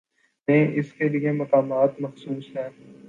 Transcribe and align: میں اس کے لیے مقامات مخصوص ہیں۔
میں 0.47 0.67
اس 0.73 0.93
کے 0.93 1.09
لیے 1.09 1.31
مقامات 1.31 1.99
مخصوص 1.99 2.55
ہیں۔ 2.55 2.69